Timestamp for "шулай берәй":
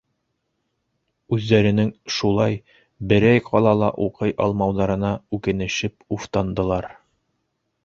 2.15-3.43